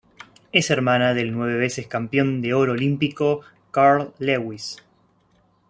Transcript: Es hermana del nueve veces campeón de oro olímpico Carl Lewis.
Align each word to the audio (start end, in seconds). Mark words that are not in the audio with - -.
Es 0.51 0.71
hermana 0.71 1.13
del 1.13 1.31
nueve 1.31 1.57
veces 1.59 1.85
campeón 1.85 2.41
de 2.41 2.55
oro 2.55 2.71
olímpico 2.71 3.41
Carl 3.69 4.15
Lewis. 4.17 4.77